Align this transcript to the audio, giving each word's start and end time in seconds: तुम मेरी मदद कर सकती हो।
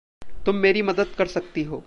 तुम 0.45 0.55
मेरी 0.55 0.81
मदद 0.81 1.07
कर 1.17 1.25
सकती 1.27 1.63
हो। 1.63 1.79